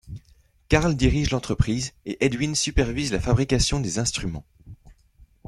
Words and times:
Carl 0.67 0.95
dirige 0.95 1.29
l'entreprise, 1.29 1.93
et 2.05 2.25
Edwin 2.25 2.55
supervise 2.55 3.11
la 3.11 3.19
fabrication 3.21 3.79
des 3.79 3.99
instruments. 3.99 4.47